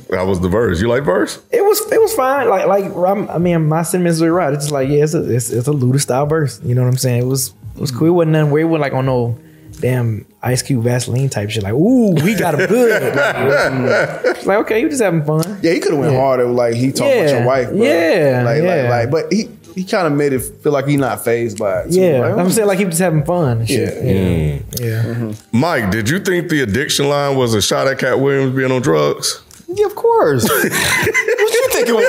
That 0.10 0.24
was 0.28 0.40
the 0.40 0.50
verse. 0.50 0.82
You 0.82 0.88
like 0.88 1.04
verse? 1.04 1.42
it 1.52 1.64
was. 1.64 1.80
It 1.92 2.00
was 2.02 2.14
fine. 2.14 2.48
Like, 2.50 2.68
like 2.68 2.86
I'm, 2.96 3.44
mean, 3.44 3.68
my 3.68 3.82
sentiments 3.84 4.20
were 4.22 4.32
right. 4.32 4.54
It's 4.54 4.66
just 4.66 4.72
like, 4.72 4.90
yeah, 4.90 5.04
it's 5.04 5.14
a, 5.14 5.24
it's, 5.34 5.50
it's 5.50 5.68
a 5.68 5.72
Luda 5.72 6.00
style 6.00 6.26
verse. 6.26 6.60
You 6.64 6.76
know 6.76 6.82
what 6.84 6.90
I'm 6.90 6.98
saying? 6.98 7.24
It 7.24 7.26
was, 7.28 7.54
it 7.76 7.82
was 7.82 7.92
cool. 7.92 8.08
It 8.08 8.12
wasn't 8.12 8.32
nothing 8.34 8.52
where 8.52 8.62
it 8.62 8.66
wasn't 8.66 8.82
like 8.82 8.94
on 8.94 9.06
no 9.06 9.38
damn 9.80 10.26
Ice 10.44 10.62
Cube 10.62 10.84
Vaseline 10.84 11.30
type 11.30 11.50
shit. 11.50 11.64
Like, 11.64 11.74
ooh, 11.74 12.12
we 12.14 12.36
got 12.36 12.54
him 12.60 12.68
good. 12.68 13.16
Like, 13.16 14.22
it's 14.26 14.46
like, 14.46 14.58
okay, 14.60 14.82
you 14.82 14.90
just 14.90 15.02
having 15.02 15.24
fun. 15.24 15.44
Yeah, 15.62 15.72
he 15.74 15.80
could 15.80 15.92
have 15.94 16.00
went 16.02 16.14
Yeah. 16.14 16.20
harder. 16.20 16.46
Like 16.48 16.76
he 16.76 16.92
talked 16.92 17.12
about 17.14 17.24
Yeah. 17.26 17.38
your 17.38 17.46
wife. 17.48 17.68
Bro. 17.70 17.78
Yeah, 17.78 18.42
like, 18.46 18.62
yeah. 18.64 18.90
like, 18.90 18.90
like, 18.90 19.12
but 19.12 19.32
he 19.34 19.46
he 19.79 19.86
kind 19.86 20.05
of 20.05 20.12
made 20.12 20.33
it 20.33 20.41
feel 20.41 20.74
like 20.74 20.88
he's 20.88 21.00
not 21.00 21.24
phased 21.24 21.57
by 21.57 21.83
it. 21.83 21.91
too. 21.91 22.01
Yeah, 22.01 22.19
Like, 22.19 22.33
I'm 22.33 22.48
oh. 22.48 22.50
saying 22.50 22.67
like 22.67 22.79
he 22.79 22.86
was 22.86 23.00
having 23.00 23.24
fun. 23.24 23.59
And 23.59 23.67
shit. 23.67 24.03
Yeah. 24.03 24.12
Yeah, 24.12 24.57
mm. 24.57 24.79
yeah. 24.81 25.03
Mm-hmm. 25.03 25.57
Mike, 25.57 25.89
did 25.89 26.09
you 26.09 26.19
think 26.19 26.50
the 26.50 26.62
addiction 26.62 27.07
line 27.07 27.38
was 27.38 27.53
a 27.53 27.62
shot 27.62 27.88
at 27.88 27.98
Katt 27.98 28.19
Williams 28.19 28.53
being 28.53 28.74
on 28.74 28.81
drugs? 28.81 29.41
Yeah, 29.69 29.86
of 29.86 29.95
course. 29.95 30.43
what 30.50 30.63
you 30.63 31.69
think 31.71 31.88
it 31.88 31.93
was? 31.93 32.03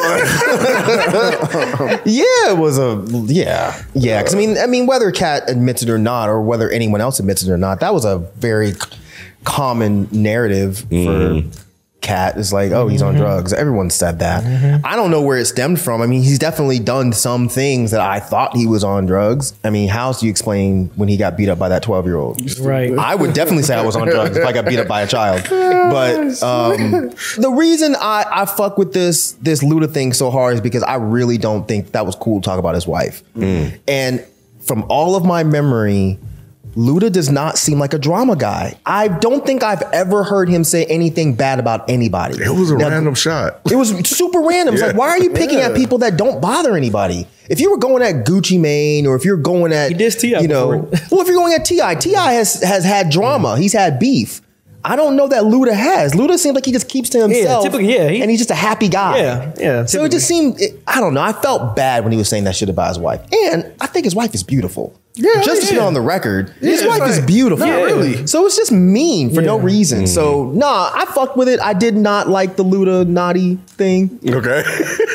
yeah, 2.06 2.50
it 2.50 2.58
was 2.58 2.76
a 2.76 3.04
yeah, 3.32 3.80
yeah. 3.94 4.20
Because 4.20 4.34
I 4.34 4.38
mean, 4.38 4.58
I 4.58 4.66
mean, 4.66 4.86
whether 4.86 5.12
Katt 5.12 5.48
admits 5.48 5.82
it 5.82 5.90
or 5.90 5.98
not, 5.98 6.28
or 6.28 6.42
whether 6.42 6.68
anyone 6.70 7.00
else 7.00 7.20
admits 7.20 7.44
it 7.44 7.50
or 7.50 7.58
not, 7.58 7.78
that 7.80 7.94
was 7.94 8.04
a 8.04 8.18
very 8.36 8.72
common 9.44 10.08
narrative 10.10 10.78
for 10.78 10.86
mm-hmm. 10.86 11.50
Katt 12.00 12.36
is 12.38 12.52
like, 12.52 12.72
oh, 12.72 12.88
he's 12.88 13.02
on 13.02 13.10
Mm-hmm. 13.14 13.22
drugs. 13.22 13.52
Everyone 13.52 13.90
said 13.90 14.20
that. 14.20 14.44
I 14.84 14.96
don't 14.96 15.10
know 15.10 15.20
where 15.20 15.36
it 15.36 15.44
stemmed 15.46 15.80
from. 15.80 16.00
I 16.00 16.06
mean, 16.06 16.22
he's 16.22 16.38
definitely 16.38 16.78
done 16.78 17.12
some 17.12 17.48
things 17.48 17.90
that 17.90 18.00
I 18.00 18.20
thought 18.20 18.56
he 18.56 18.66
was 18.66 18.82
on 18.84 19.04
drugs. 19.06 19.52
I 19.64 19.70
mean, 19.70 19.88
how 19.88 20.06
else 20.06 20.20
do 20.20 20.26
you 20.26 20.30
explain 20.30 20.90
when 20.96 21.08
he 21.08 21.16
got 21.16 21.36
beat 21.36 21.48
up 21.48 21.58
by 21.58 21.68
that 21.68 21.82
12 21.82 22.06
year 22.06 22.16
old? 22.16 22.58
Right. 22.60 22.96
I 22.96 23.14
would 23.14 23.34
definitely 23.34 23.64
say 23.64 23.74
I 23.74 23.84
was 23.84 23.96
on 23.96 24.08
drugs 24.08 24.36
if 24.36 24.46
I 24.46 24.52
got 24.52 24.64
beat 24.64 24.78
up 24.78 24.88
by 24.88 25.02
a 25.02 25.06
child. 25.06 25.42
But 25.90 26.40
um, 26.42 27.10
the 27.38 27.52
reason 27.54 27.96
I, 27.96 28.24
I 28.30 28.44
fuck 28.46 28.78
with 28.78 28.92
this 28.92 29.32
this 29.32 29.62
Luda 29.62 29.92
thing 29.92 30.12
so 30.12 30.30
hard 30.30 30.54
is 30.54 30.60
because 30.60 30.82
I 30.84 30.94
really 30.96 31.36
don't 31.36 31.66
think 31.66 31.92
that 31.92 32.06
was 32.06 32.14
cool 32.14 32.40
to 32.40 32.44
talk 32.44 32.58
about 32.60 32.74
his 32.76 32.86
wife. 32.86 33.22
And 33.36 34.24
from 34.60 34.84
all 34.88 35.16
of 35.16 35.24
my 35.24 35.42
memory, 35.42 36.18
Luda 36.76 37.10
does 37.10 37.30
not 37.30 37.58
seem 37.58 37.78
like 37.78 37.92
a 37.94 37.98
drama 37.98 38.36
guy. 38.36 38.78
I 38.86 39.08
don't 39.08 39.44
think 39.44 39.62
I've 39.62 39.82
ever 39.92 40.22
heard 40.24 40.48
him 40.48 40.62
say 40.64 40.84
anything 40.86 41.34
bad 41.34 41.58
about 41.58 41.88
anybody. 41.90 42.42
It 42.42 42.48
was 42.50 42.70
a 42.70 42.76
Now, 42.76 42.88
random 42.88 43.14
shot. 43.14 43.60
It 43.70 43.76
was 43.76 43.90
super 44.08 44.40
random. 44.40 44.74
It's 44.74 44.82
like, 44.82 44.96
why 44.96 45.08
are 45.08 45.18
you 45.18 45.30
picking 45.30 45.58
at 45.58 45.74
people 45.74 45.98
that 45.98 46.16
don't 46.16 46.40
bother 46.40 46.76
anybody? 46.76 47.26
If 47.48 47.58
you 47.60 47.70
were 47.72 47.78
going 47.78 48.02
at 48.02 48.24
Gucci 48.24 48.60
Mane, 48.60 49.06
or 49.06 49.16
if 49.16 49.24
you're 49.24 49.36
going 49.36 49.72
at, 49.72 49.88
T.I. 49.98 50.40
you 50.40 50.46
know, 50.48 50.68
well, 51.10 51.20
if 51.20 51.26
you're 51.26 51.36
going 51.36 51.54
at 51.54 51.64
T.I., 51.64 51.96
T.I. 51.96 52.32
has 52.34 52.62
has 52.62 52.84
had 52.84 53.10
drama. 53.10 53.58
He's 53.58 53.72
had 53.72 53.98
beef. 53.98 54.40
I 54.82 54.96
don't 54.96 55.14
know 55.16 55.28
that 55.28 55.42
Luda 55.42 55.74
has. 55.74 56.12
Luda 56.14 56.38
seems 56.38 56.54
like 56.54 56.64
he 56.64 56.72
just 56.72 56.88
keeps 56.88 57.10
to 57.10 57.18
himself. 57.20 57.64
typically, 57.64 57.92
yeah, 57.94 58.08
he- 58.08 58.22
and 58.22 58.30
he's 58.30 58.40
just 58.40 58.50
a 58.50 58.54
happy 58.54 58.88
guy. 58.88 59.18
Yeah, 59.18 59.52
yeah, 59.58 59.84
So 59.84 60.04
it 60.04 60.12
just 60.12 60.26
seemed. 60.26 60.58
It, 60.60 60.80
I 60.86 61.00
don't 61.00 61.12
know. 61.12 61.20
I 61.20 61.32
felt 61.34 61.74
bad 61.76 62.02
when 62.04 62.12
he 62.12 62.18
was 62.18 62.28
saying 62.28 62.44
that 62.44 62.54
shit 62.56 62.68
about 62.70 62.88
his 62.88 62.98
wife, 62.98 63.20
and 63.32 63.72
I 63.80 63.86
think 63.88 64.04
his 64.06 64.14
wife 64.14 64.34
is 64.34 64.42
beautiful. 64.42 64.98
Yeah, 65.22 65.42
just 65.42 65.62
to 65.62 65.66
yeah. 65.68 65.80
get 65.80 65.86
on 65.86 65.94
the 65.94 66.00
record, 66.00 66.54
Yeah, 66.60 66.70
his 66.70 66.80
it's 66.82 66.88
wife 66.88 67.10
is 67.10 67.20
beautiful. 67.20 67.66
Not 67.66 67.82
really. 67.82 68.26
So 68.26 68.46
it's 68.46 68.56
just 68.56 68.72
mean 68.72 69.34
for 69.34 69.42
no 69.42 69.58
Yeah. 69.58 69.64
reason. 69.64 70.06
So 70.06 70.50
nah, 70.52 70.90
I 70.94 71.04
fucked 71.04 71.36
with 71.36 71.48
it. 71.48 71.60
I 71.60 71.74
did 71.74 71.94
not 71.96 72.28
like 72.28 72.56
the 72.56 72.64
Ludanati 72.64 73.58
thing. 73.68 74.18
Okay. 74.26 74.62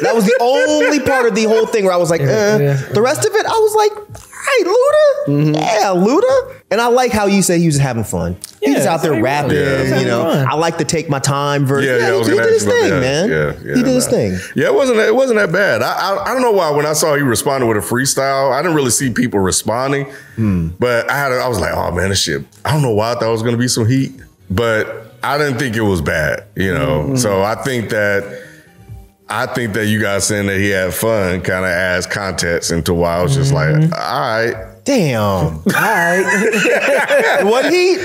That 0.03 0.13
was 0.13 0.25
the 0.25 0.38
only 0.41 1.00
part 1.00 1.25
of 1.27 1.33
the 1.35 1.45
whole 1.45 1.65
thing 1.65 1.85
where 1.85 1.93
I 1.93 1.97
was 1.97 2.09
like, 2.12 2.21
eh. 2.21 2.25
yeah. 2.59 2.75
The 2.93 3.01
rest 3.01 3.25
of 3.25 3.33
it, 3.33 3.45
I 3.45 3.50
was 3.50 3.75
like, 3.75 3.91
all 3.97 4.35
right, 4.63 5.25
Luda. 5.27 5.55
Yeah, 5.55 5.88
Luda. 5.95 6.51
And 6.71 6.81
I 6.81 6.88
like 6.88 7.12
how 7.12 7.25
you 7.27 7.41
say 7.41 7.59
he 7.59 7.67
was 7.67 7.77
having 7.77 8.03
fun. 8.03 8.38
he 8.62 8.74
was 8.74 8.85
out 8.85 9.01
there 9.01 9.21
rapping, 9.21 9.51
Yeah. 9.55 10.00
you 10.00 10.05
know. 10.05 10.24
fun. 10.24 10.47
I 10.47 10.55
like 10.55 10.77
to 10.79 10.85
take 10.85 11.09
my 11.09 11.19
time 11.19 11.65
version. 11.65 11.89
Yeah, 12.00 12.09
yeah, 12.09 12.24
he, 12.24 12.31
he 12.31 12.38
did 12.38 12.53
his 12.53 12.65
ask 12.65 12.65
you 12.65 12.71
about 12.71 12.81
thing, 12.81 12.89
that. 12.89 13.00
man. 13.01 13.29
Yeah, 13.29 13.69
yeah, 13.69 13.75
he 13.75 13.83
did 13.83 13.93
his 13.93 14.07
thing. 14.07 14.38
Yeah, 14.55 14.67
it 14.67 14.74
wasn't 14.74 15.00
it 15.00 15.15
wasn't 15.15 15.39
that 15.39 15.51
bad. 15.51 15.81
I, 15.83 15.91
I 15.91 16.24
I 16.25 16.33
don't 16.33 16.41
know 16.41 16.51
why 16.51 16.71
when 16.71 16.85
I 16.85 16.93
saw 16.93 17.15
he 17.15 17.21
responded 17.21 17.67
with 17.67 17.77
a 17.77 17.81
freestyle, 17.81 18.51
I 18.51 18.62
didn't 18.62 18.75
really 18.75 18.89
see 18.91 19.12
people 19.12 19.39
responding. 19.39 20.05
Hmm. 20.35 20.69
But 20.79 21.09
I 21.09 21.17
had 21.17 21.31
a, 21.31 21.35
I 21.35 21.47
was 21.47 21.59
like, 21.59 21.74
oh 21.74 21.91
man, 21.91 22.09
this 22.09 22.21
shit. 22.21 22.43
I 22.65 22.71
don't 22.74 22.81
know 22.81 22.93
why 22.93 23.12
I 23.12 23.13
thought 23.13 23.27
it 23.29 23.31
was 23.31 23.43
gonna 23.43 23.57
be 23.57 23.67
some 23.67 23.88
heat, 23.88 24.12
but 24.50 25.13
I 25.24 25.38
didn't 25.38 25.59
think 25.59 25.75
it 25.75 25.81
was 25.81 26.01
bad. 26.01 26.45
You 26.55 26.74
know, 26.74 27.03
Hmm. 27.03 27.15
so 27.15 27.43
I 27.43 27.55
think 27.55 27.89
that. 27.91 28.43
I 29.27 29.48
think 29.48 29.74
that 29.74 29.88
you 29.88 30.00
guys 30.01 30.27
saying 30.27 30.48
that 30.48 30.58
he 30.60 30.70
had 30.70 30.94
fun 30.94 31.41
kind 31.41 31.65
of 31.65 31.72
adds 31.72 32.05
context 32.05 32.72
into 32.72 32.94
why 32.94 33.17
I 33.17 33.24
was 33.24 33.36
just 33.36 33.51
like, 33.51 33.70
Mm-hmm. 33.70 33.94
all 33.94 34.00
right. 34.20 34.72
Damn. 34.86 35.22
All 35.24 35.62
right. 35.65 37.39
what 37.44 37.72
he? 37.74 37.96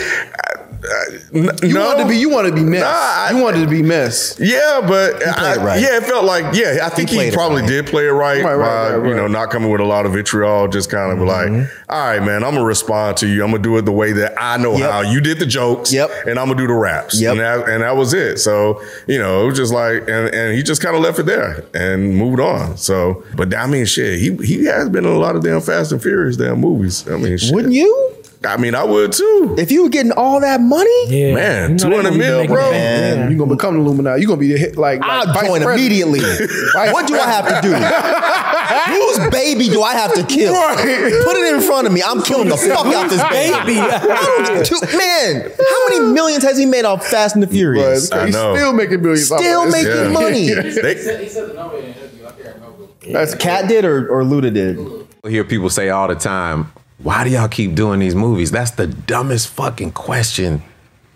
N- 1.34 1.50
You 1.62 1.74
no. 1.74 1.86
wanted 1.86 2.02
to 2.04 2.08
be. 2.08 2.16
You 2.16 2.30
wanted 2.30 2.50
to 2.50 2.56
be 2.56 2.64
mess. 2.64 2.80
Nah, 2.82 2.88
I- 2.88 3.30
you 3.36 3.42
wanted 3.42 3.60
to 3.60 3.66
be 3.68 3.82
mess. 3.82 4.36
Yeah, 4.40 4.80
but 4.86 5.26
I, 5.26 5.54
it 5.54 5.58
right. 5.60 5.80
yeah, 5.80 5.96
it 5.98 6.04
felt 6.04 6.24
like 6.24 6.54
yeah. 6.54 6.80
I 6.82 6.88
think 6.88 7.10
he, 7.10 7.18
it 7.20 7.34
probably 7.34 7.62
right. 7.62 7.68
did 7.68 7.86
play 7.86 8.06
it 8.06 8.10
right, 8.12 8.42
Right, 8.42 8.54
right, 8.54 8.90
by, 8.90 8.96
right, 8.96 9.08
you 9.08 9.14
know, 9.14 9.26
not 9.26 9.50
coming 9.50 9.70
with 9.70 9.80
a 9.80 9.84
lot 9.84 10.06
of 10.06 10.12
vitriol. 10.12 10.68
Just 10.68 10.90
kind 10.90 11.12
of 11.12 11.18
Mm-hmm. 11.18 11.58
like, 11.60 11.70
all 11.88 12.06
right, 12.06 12.20
man, 12.22 12.42
I'm 12.44 12.54
gonna 12.54 12.64
respond 12.64 13.16
to 13.18 13.26
you. 13.28 13.44
I'm 13.44 13.50
gonna 13.50 13.62
do 13.62 13.76
it 13.78 13.82
the 13.82 13.92
way 13.92 14.12
that 14.12 14.34
I 14.38 14.56
know 14.56 14.76
Yep. 14.76 14.90
how. 14.90 15.00
You 15.02 15.20
did 15.20 15.38
the 15.38 15.46
jokes, 15.46 15.92
Yep. 15.92 16.10
and 16.26 16.38
I'm 16.38 16.46
gonna 16.48 16.58
do 16.58 16.66
the 16.66 16.72
raps, 16.74 17.20
Yep. 17.20 17.30
and 17.32 17.40
that 17.40 17.68
and 17.68 17.82
that 17.82 17.96
was 17.96 18.14
it. 18.14 18.38
So 18.38 18.82
you 19.06 19.18
know, 19.18 19.42
it 19.42 19.46
was 19.46 19.56
just 19.56 19.72
like, 19.72 20.02
and, 20.08 20.34
and 20.34 20.54
he 20.56 20.62
just 20.62 20.82
kind 20.82 20.96
of 20.96 21.02
left 21.02 21.18
it 21.18 21.26
there 21.26 21.64
and 21.74 22.16
moved 22.16 22.40
on. 22.40 22.76
So, 22.76 23.22
but 23.36 23.54
I 23.54 23.66
mean, 23.66 23.84
shit, 23.86 24.18
he 24.18 24.34
he 24.44 24.64
has 24.66 24.88
been 24.88 25.04
in 25.04 25.12
a 25.12 25.18
lot 25.18 25.36
of 25.36 25.42
damn 25.42 25.60
Fast 25.60 25.92
and 25.92 26.02
Furious 26.02 26.36
damn 26.36 26.60
movies. 26.60 27.08
I 27.08 27.16
mean, 27.16 27.36
shit. 27.38 27.54
Wouldn't 27.54 27.74
you? 27.74 28.16
I 28.42 28.56
mean, 28.56 28.74
I 28.74 28.84
would 28.84 29.12
too. 29.12 29.54
If 29.58 29.70
you 29.70 29.82
were 29.82 29.90
getting 29.90 30.12
all 30.12 30.40
that 30.40 30.62
money, 30.62 31.04
Yeah. 31.08 31.34
Man, 31.34 31.78
You 31.78 31.88
know 31.90 32.00
200 32.02 32.16
mil, 32.16 32.46
bro. 32.46 32.70
bank. 32.70 32.72
Man. 32.72 33.30
You're 33.30 33.38
gonna 33.38 33.54
become 33.54 33.74
the 33.74 33.80
Illuminati. 33.80 34.22
You're 34.22 34.28
gonna 34.28 34.40
be 34.40 34.50
the 34.52 34.58
hit, 34.58 34.76
like, 34.78 35.00
like 35.00 35.10
I'll 35.10 35.26
vice 35.34 35.46
join 35.46 35.60
president. 35.62 35.78
immediately. 35.78 36.20
Vice 36.74 36.92
what 36.94 37.06
do 37.06 37.16
I 37.16 37.28
have 37.30 37.46
to 37.46 37.60
do? 37.68 37.74
Whose 38.94 39.30
baby 39.30 39.68
do 39.68 39.82
I 39.82 39.92
have 39.92 40.14
to 40.14 40.22
kill? 40.24 40.54
Put 40.54 41.36
it 41.36 41.54
in 41.54 41.60
front 41.60 41.86
of 41.86 41.92
me. 41.92 42.02
I'm 42.02 42.22
killing 42.22 42.48
the 42.48 42.56
fuck 42.56 42.86
out 42.86 43.10
this 43.10 43.22
baby. 43.28 43.78
I 43.78 44.62
don't- 44.64 44.96
Man, 44.96 45.50
how 45.58 45.88
many 45.88 46.00
millions 46.14 46.42
has 46.42 46.56
he 46.56 46.64
made 46.64 46.86
off 46.86 47.06
Fast 47.06 47.34
and 47.36 47.42
the 47.42 47.46
But 47.46 47.52
Furious? 47.54 48.10
I 48.10 48.24
he's 48.26 48.34
know. 48.34 48.56
still 48.56 48.72
making 48.72 49.02
billions. 49.02 49.30
off 49.30 49.40
Still 49.40 49.64
of 49.66 49.72
this. 49.72 49.84
making 49.84 50.02
Yeah. 50.02 50.08
money. 50.08 50.48
They- 53.04 53.12
That's 53.12 53.34
Katt 53.34 53.68
did 53.68 53.84
or, 53.84 54.08
or 54.08 54.22
Luda 54.22 54.52
did? 54.52 54.78
I 55.24 55.28
hear 55.28 55.44
people 55.44 55.68
say 55.70 55.88
all 55.90 56.08
the 56.08 56.14
time, 56.14 56.72
why 57.02 57.24
do 57.24 57.30
y'all 57.30 57.48
keep 57.48 57.74
doing 57.74 58.00
these 58.00 58.14
movies? 58.14 58.50
That's 58.50 58.72
the 58.72 58.86
dumbest 58.86 59.48
fucking 59.48 59.92
question 59.92 60.62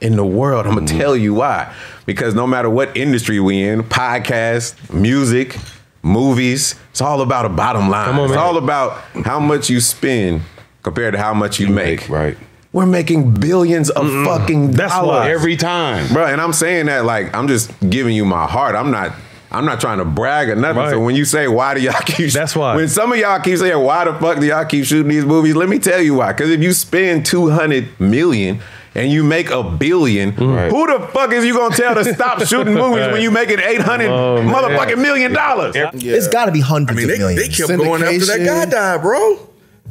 in 0.00 0.16
the 0.16 0.24
world. 0.24 0.66
I'm 0.66 0.74
gonna 0.74 0.86
mm-hmm. 0.86 0.98
tell 0.98 1.16
you 1.16 1.34
why. 1.34 1.74
Because 2.06 2.34
no 2.34 2.46
matter 2.46 2.70
what 2.70 2.96
industry 2.96 3.40
we 3.40 3.62
in, 3.62 3.82
podcast, 3.82 4.92
music, 4.92 5.56
movies, 6.02 6.74
it's 6.90 7.00
all 7.00 7.20
about 7.20 7.44
a 7.44 7.48
bottom 7.48 7.88
line. 7.88 8.14
On, 8.14 8.20
it's 8.24 8.30
man. 8.30 8.38
all 8.38 8.56
about 8.56 9.02
how 9.24 9.40
much 9.40 9.68
you 9.68 9.80
spend 9.80 10.42
compared 10.82 11.12
to 11.14 11.18
how 11.18 11.34
much 11.34 11.58
you, 11.60 11.68
make. 11.68 12.08
Right. 12.08 12.36
We're 12.72 12.86
making 12.86 13.34
billions 13.34 13.88
of 13.90 14.10
fucking 14.26 14.72
That's 14.72 14.92
dollars. 14.92 15.28
every 15.28 15.56
time. 15.56 16.12
Bro, 16.12 16.26
and 16.26 16.40
I'm 16.40 16.52
saying 16.52 16.86
that 16.86 17.04
like 17.04 17.34
I'm 17.34 17.46
just 17.46 17.72
giving 17.88 18.16
you 18.16 18.24
my 18.24 18.46
heart. 18.46 18.74
I'm 18.74 18.90
not 18.90 19.12
I'm 19.54 19.64
not 19.64 19.80
trying 19.80 19.98
to 19.98 20.04
brag 20.04 20.48
or 20.50 20.56
nothing. 20.56 20.76
Right. 20.76 20.90
So 20.90 21.00
when 21.00 21.14
you 21.16 21.24
say 21.24 21.48
why 21.48 21.74
do 21.74 21.80
y'all 21.80 21.94
keep 22.06 22.30
That's 22.32 22.54
why. 22.56 22.76
when 22.76 22.88
some 22.88 23.12
of 23.12 23.18
y'all 23.18 23.40
keep 23.40 23.58
saying 23.58 23.82
why 23.82 24.04
the 24.04 24.14
fuck 24.14 24.40
do 24.40 24.46
y'all 24.46 24.64
keep 24.64 24.84
shooting 24.84 25.08
these 25.10 25.24
movies, 25.24 25.54
let 25.56 25.68
me 25.68 25.78
tell 25.78 26.00
you 26.00 26.14
why. 26.14 26.32
Because 26.32 26.50
if 26.50 26.60
you 26.60 26.72
spend 26.72 27.24
200 27.26 28.00
million 28.00 28.60
and 28.96 29.10
you 29.10 29.24
make 29.24 29.50
a 29.50 29.62
billion, 29.62 30.30
Right. 30.36 30.70
who 30.70 30.86
the 30.86 31.06
fuck 31.08 31.32
is 31.32 31.44
you 31.44 31.54
gonna 31.54 31.74
tell 31.74 31.94
to 31.96 32.04
stop 32.14 32.40
shooting 32.46 32.74
movies 32.74 33.08
when 33.12 33.22
you 33.22 33.30
make 33.30 33.48
making 33.48 33.64
800 33.64 34.06
Oh, 34.08 34.36
motherfucking 34.42 34.98
million 34.98 35.32
dollars? 35.32 35.74
It's 35.76 36.28
got 36.28 36.46
to 36.46 36.52
be 36.52 36.62
I 36.62 36.64
hundreds 36.66 36.96
mean, 36.96 37.04
of 37.10 37.10
they, 37.10 37.18
millions. 37.18 37.42
they 37.42 37.48
kept 37.66 37.68
going 37.78 38.02
after 38.02 38.26
that 38.26 38.38
guy 38.38 38.66
Syndication. 38.66 38.70
died, 38.70 39.02
bro. 39.02 39.48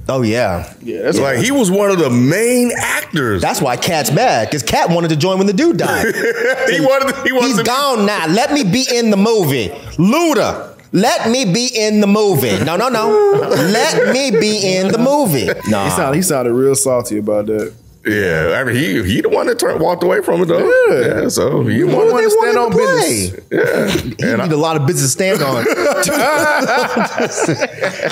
Oh 0.10 0.22
yeah, 0.22 0.74
yeah. 0.81 1.03
That's 1.03 1.17
It's 1.17 1.24
like 1.24 1.38
he 1.39 1.51
was 1.51 1.72
one 1.72 1.89
of 1.89 1.98
the 1.98 2.10
main 2.10 2.72
actors. 2.77 3.41
that's 3.41 3.62
why 3.62 3.77
Katt's 3.77 4.12
mad 4.12 4.48
because 4.50 4.62
Katt 4.63 4.89
wanted 4.89 5.10
to 5.10 5.15
join 5.15 5.38
when 5.38 5.48
the 5.48 5.53
dude 5.53 5.77
died. 5.77 6.05
he 6.69 6.81
wanted. 6.81 7.15
He 7.25 7.31
wanted 7.31 7.48
He's 7.48 7.57
to 7.57 7.63
be- 7.63 7.67
gone 7.67 8.05
now. 8.05 8.27
Let 8.27 8.51
me 8.51 8.63
be 8.65 8.86
in 8.93 9.12
the 9.12 9.17
movie. 9.17 9.69
Luda. 9.98 10.72
Let 10.95 11.31
me 11.31 11.51
be 11.51 11.67
in 11.74 12.01
the 12.01 12.07
movie. 12.07 12.63
No, 12.63 12.75
no, 12.75 12.88
no. 12.88 13.10
Let 13.50 14.13
me 14.13 14.29
be 14.29 14.75
in 14.75 14.89
the 14.91 15.00
movie. 15.00 15.48
Nah. 15.67 15.86
He 15.86 15.89
sounded, 15.89 16.15
he 16.17 16.22
sounded 16.22 16.53
real 16.53 16.75
salty 16.75 17.17
about 17.17 17.48
that. 17.48 17.74
Yeah, 18.05 18.57
I 18.60 18.63
mean, 18.65 18.75
he 18.75 19.01
he 19.03 19.22
the 19.22 19.29
one 19.29 19.48
that 19.48 19.60
turned, 19.60 19.79
walked 19.79 20.03
away 20.03 20.22
from 20.22 20.41
it 20.41 20.45
though. 20.48 20.60
Yeah. 20.89 21.22
Yeah, 21.22 21.27
so 21.29 21.63
he 21.65 21.79
Who 21.79 21.88
wanted 21.88 22.22
to 22.24 22.29
stand 22.31 22.57
wanted 22.57 22.57
on 22.60 22.72
to 22.72 22.77
business. 22.77 23.39
Yeah, 23.50 23.88
He 24.27 24.38
need 24.43 24.51
a 24.51 24.57
lot 24.57 24.75
of 24.75 24.86
business 24.86 25.15
to 25.15 25.17
stand 25.17 25.41
on. 25.41 25.65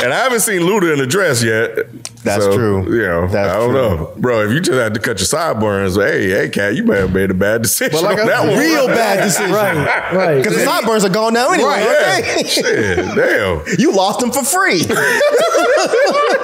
and 0.02 0.14
I 0.14 0.18
haven't 0.24 0.40
seen 0.42 0.62
Luda 0.62 0.94
in 0.94 1.02
a 1.02 1.06
dress 1.06 1.44
yet. 1.44 1.76
That's 2.24 2.44
So, 2.46 2.54
true. 2.56 2.96
You 2.96 3.02
know, 3.06 3.28
That's 3.28 3.54
I 3.54 3.58
don't 3.58 3.72
true. 3.72 3.82
know, 3.82 4.14
bro. 4.18 4.46
If 4.46 4.52
you 4.52 4.62
just 4.62 4.78
had 4.80 4.94
to 4.94 5.00
cut 5.02 5.20
your 5.20 5.26
sideburns, 5.26 5.96
hey, 5.98 6.30
hey, 6.30 6.48
Katt, 6.50 6.76
you 6.76 6.84
may 6.84 6.98
have 7.00 7.12
made 7.14 7.30
a 7.32 7.34
bad 7.34 7.62
decision. 7.64 7.92
But 7.92 8.04
like 8.04 8.20
on 8.20 8.24
a 8.28 8.28
that 8.32 8.48
one. 8.48 8.58
Real 8.60 8.88
bad 8.88 9.24
decision. 9.24 9.52
Right, 9.54 10.14
right. 10.14 10.38
Because 10.38 10.56
the 10.56 10.64
sideburns 10.64 11.04
are 11.04 11.10
gone 11.10 11.34
now 11.34 11.52
anyway. 11.52 11.70
Right, 11.70 12.24
okay? 12.24 12.42
yeah. 12.42 12.48
Shit, 12.48 12.96
damn. 13.16 13.64
You 13.80 13.92
lost 13.94 14.20
them 14.22 14.32
for 14.32 14.44
free. 14.44 14.84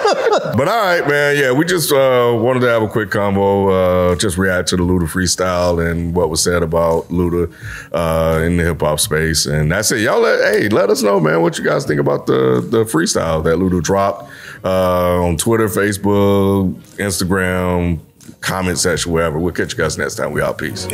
But 0.58 0.68
all 0.68 0.84
right, 0.84 1.08
man. 1.08 1.38
Yeah, 1.38 1.52
we 1.52 1.66
just 1.66 1.92
uh, 1.92 2.34
wanted 2.36 2.62
to 2.62 2.68
have 2.68 2.82
a 2.82 2.88
quick 2.88 3.12
combo, 3.12 3.70
uh, 4.12 4.16
just 4.16 4.38
react 4.38 4.70
to 4.70 4.78
the 4.78 4.84
Luda 4.84 5.08
freestyle 5.08 5.86
and 5.86 6.16
what 6.16 6.30
was 6.30 6.44
said 6.44 6.64
about 6.64 7.10
Luda 7.10 7.52
uh, 7.92 8.42
in 8.44 8.58
the 8.58 8.64
hip 8.64 8.82
hop 8.82 9.00
space, 9.00 9.46
and 9.46 9.72
that's 9.72 9.92
it. 9.92 10.02
Y'all, 10.02 10.22
let, 10.22 10.54
hey, 10.54 10.70
let 10.70 10.90
us 10.90 11.04
know, 11.04 11.20
man, 11.20 11.42
what 11.42 11.58
you 11.58 11.64
guys 11.64 11.86
think 11.86 12.00
about 12.00 12.26
the 12.26 12.66
the 12.70 12.86
freestyle 12.86 13.44
that 13.44 13.58
Luda 13.58 13.82
dropped 13.84 14.30
uh, 14.64 15.24
on 15.24 15.38
Twitter, 15.38 15.68
Facebook, 15.68 16.74
Instagram, 16.98 18.00
comment 18.42 18.78
section, 18.78 19.12
wherever. 19.12 19.38
We'll 19.40 19.54
catch 19.54 19.74
you 19.74 19.78
guys 19.78 19.98
next 19.98 20.16
time. 20.16 20.32
We 20.32 20.42
out. 20.42 20.58
Peace. 20.58 20.88